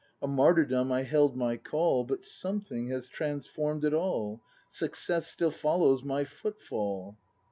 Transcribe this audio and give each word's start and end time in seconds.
A 0.19 0.27
martyrdom 0.27 0.91
I 0.91 1.03
held 1.03 1.37
my 1.37 1.57
Call, 1.57 2.03
But 2.05 2.23
something 2.23 2.87
has 2.89 3.07
transform'd 3.07 3.85
it 3.85 3.93
all,— 3.93 4.41
Success 4.67 5.27
still 5.27 5.51
follows 5.51 6.01
my 6.01 6.23
footfall. 6.23 7.19